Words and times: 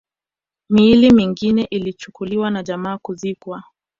Miili 0.69 1.11
mingine 1.13 1.63
ilichukuliwa 1.65 2.51
na 2.51 2.63
jamaa 2.63 2.97
kuzikwa 2.97 3.63